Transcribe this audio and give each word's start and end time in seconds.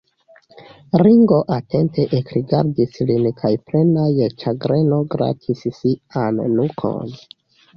Ringo 1.01 1.37
atente 1.57 2.05
ekrigardis 2.19 2.97
lin 3.11 3.27
kaj 3.41 3.53
plena 3.67 4.07
je 4.21 4.31
ĉagreno 4.45 5.01
gratis 5.17 5.65
sian 5.83 6.41
nukon. 6.59 7.15